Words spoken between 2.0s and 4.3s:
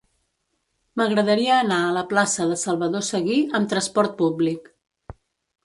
plaça de Salvador Seguí amb trasport